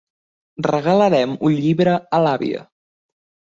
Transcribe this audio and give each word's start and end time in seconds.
Regalarem 0.67 1.35
un 1.51 1.55
llibre 1.59 1.95
a 2.21 2.25
l'àvia. 2.27 2.65